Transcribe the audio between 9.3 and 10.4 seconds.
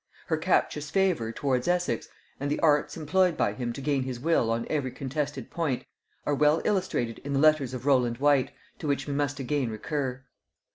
again recur.